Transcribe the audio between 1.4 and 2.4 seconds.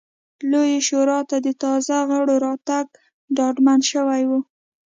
د تازه غړو